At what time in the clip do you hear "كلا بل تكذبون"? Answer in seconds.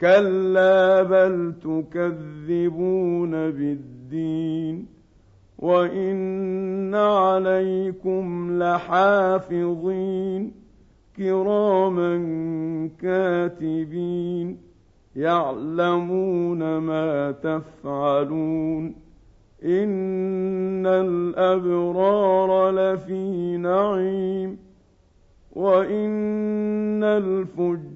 0.00-3.30